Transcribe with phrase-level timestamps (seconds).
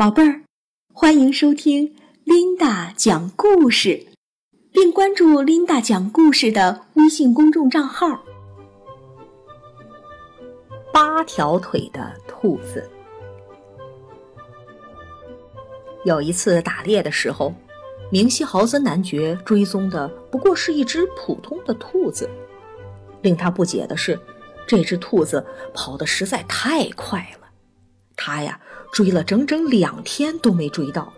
[0.00, 0.40] 宝贝儿，
[0.94, 4.06] 欢迎收听琳达讲故事，
[4.72, 8.24] 并关注琳达讲故事的微信公众账号。
[10.90, 12.88] 八条腿的兔子。
[16.06, 17.52] 有一次打猎的时候，
[18.10, 22.26] 明西豪森男爵追踪的不过是一只普通的兔子。
[23.20, 24.18] 令他不解的是，
[24.66, 25.44] 这只兔子
[25.74, 27.39] 跑得实在太快了。
[28.22, 28.60] 他呀，
[28.92, 31.10] 追了整整两天都没追到。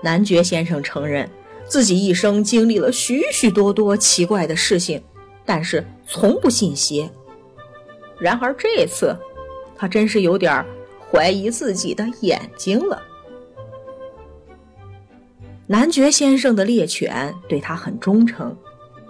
[0.00, 1.28] 男爵先生承认，
[1.66, 5.02] 自己一生经历了许许多多奇怪的事情，
[5.44, 7.10] 但是从不信邪。
[8.20, 9.16] 然而这次，
[9.74, 10.64] 他真是有点
[11.10, 13.02] 怀疑自己的眼睛了。
[15.66, 18.56] 男爵先生的猎犬对他很忠诚，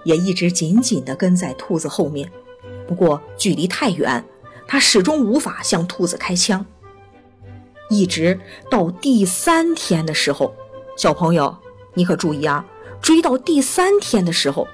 [0.05, 2.31] 也一直紧紧地跟在兔子后面。
[2.87, 4.25] 不过距离太远。
[4.73, 6.65] 他始终无法向兔子开枪，
[7.91, 8.41] 一直
[8.71, 10.55] 到第三天的时候，
[10.97, 11.55] 小朋友，
[11.93, 12.65] 你可注意啊！
[13.03, 14.67] 追到第三天的时候，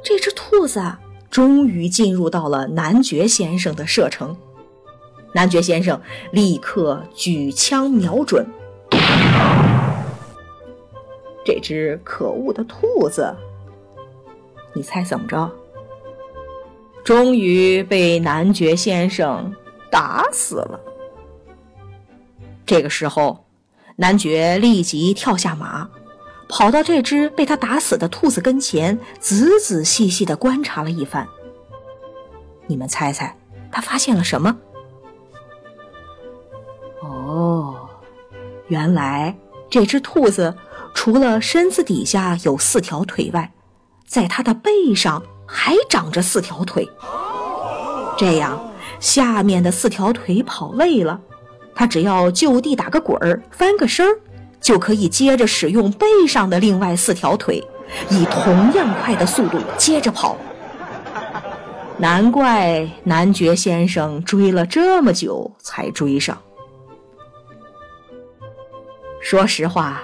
[0.00, 0.80] 这只兔子
[1.28, 4.36] 终于进入到了男爵先生的射程。
[5.32, 8.46] 男爵先生立刻举枪瞄准，
[11.44, 13.34] 这只可恶的兔子，
[14.72, 15.50] 你猜怎么着？
[17.06, 19.54] 终于被男爵先生
[19.92, 20.80] 打死了。
[22.66, 23.46] 这个时候，
[23.94, 25.88] 男爵立即跳下马，
[26.48, 31.24] 跑到这只被他打死的兔子跟前，仔仔细细的观察了一番。
[32.66, 33.36] 你们猜猜，
[33.70, 34.56] 他发现了什么？
[37.02, 37.88] 哦，
[38.66, 39.32] 原来
[39.70, 40.52] 这只兔子
[40.92, 43.52] 除了身子底下有四条腿外，
[44.08, 45.22] 在它的背上。
[45.46, 46.88] 还长着四条腿，
[48.18, 48.60] 这样
[49.00, 51.20] 下面的四条腿跑累了，
[51.74, 54.18] 它只要就地打个滚儿，翻个身儿，
[54.60, 57.62] 就可以接着使用背上的另外四条腿，
[58.10, 60.36] 以同样快的速度接着跑。
[61.98, 66.36] 难怪男爵先生追了这么久才追上。
[69.20, 70.02] 说实话。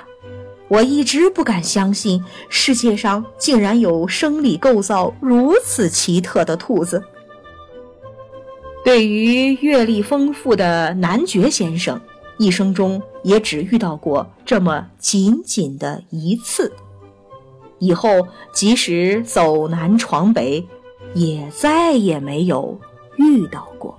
[0.73, 7.05] 我一直不敢相信，世界上竟然有生理构造如此奇特的兔子。
[8.83, 12.01] 对于阅历丰富的男爵先生，
[12.39, 16.73] 一生中也只遇到过这么仅仅的一次，
[17.79, 20.67] 以后即使走南闯北，
[21.13, 22.81] 也再也没有
[23.19, 23.95] 遇到过。